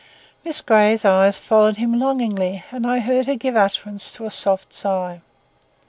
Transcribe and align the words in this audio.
Miss 0.43 0.61
Grey's 0.61 1.05
eyes 1.05 1.37
followed 1.37 1.77
him 1.77 1.99
longingly, 1.99 2.63
and 2.71 2.87
I 2.87 3.01
heard 3.01 3.27
her 3.27 3.35
give 3.35 3.55
utterance 3.55 4.11
to 4.13 4.25
a 4.25 4.31
soft 4.31 4.73
sigh. 4.73 5.21